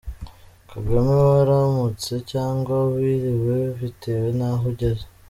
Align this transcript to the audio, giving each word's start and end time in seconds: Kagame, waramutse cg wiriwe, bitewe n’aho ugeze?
Kagame, 0.71 1.11
waramutse 1.31 2.13
cg 2.29 2.67
wiriwe, 2.97 3.57
bitewe 3.79 4.27
n’aho 4.37 4.63
ugeze? 4.73 5.05